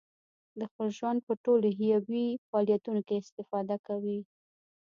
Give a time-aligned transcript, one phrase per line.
[0.59, 4.19] د خپل ژوند په ټولو حیوي فعالیتونو کې استفاده کوي.